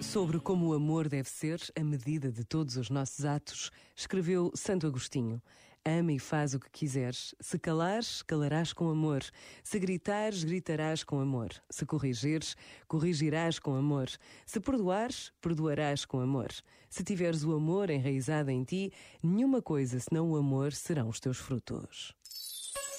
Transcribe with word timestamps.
Sobre 0.00 0.38
como 0.38 0.68
o 0.68 0.74
amor 0.74 1.08
deve 1.08 1.28
ser 1.28 1.60
a 1.76 1.82
medida 1.82 2.30
de 2.30 2.44
todos 2.44 2.76
os 2.76 2.88
nossos 2.88 3.24
atos, 3.24 3.72
escreveu 3.96 4.52
Santo 4.54 4.86
Agostinho. 4.86 5.42
Ama 5.84 6.12
e 6.12 6.18
faz 6.18 6.54
o 6.54 6.60
que 6.60 6.70
quiseres. 6.70 7.34
Se 7.40 7.58
calares, 7.58 8.22
calarás 8.22 8.72
com 8.72 8.88
amor. 8.88 9.22
Se 9.62 9.78
gritares, 9.78 10.44
gritarás 10.44 11.02
com 11.02 11.20
amor. 11.20 11.50
Se 11.68 11.84
corrigires, 11.84 12.56
corrigirás 12.86 13.58
com 13.58 13.74
amor. 13.74 14.08
Se 14.46 14.60
perdoares, 14.60 15.32
perdoarás 15.42 16.04
com 16.04 16.20
amor. 16.20 16.48
Se 16.88 17.02
tiveres 17.02 17.42
o 17.42 17.52
amor 17.52 17.90
enraizado 17.90 18.50
em 18.50 18.62
ti, 18.62 18.92
nenhuma 19.22 19.60
coisa 19.60 19.98
senão 19.98 20.30
o 20.30 20.36
amor 20.36 20.72
serão 20.72 21.08
os 21.08 21.18
teus 21.18 21.38
frutos. 21.38 22.14